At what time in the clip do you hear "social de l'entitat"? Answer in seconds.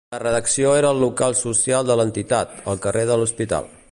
1.41-2.57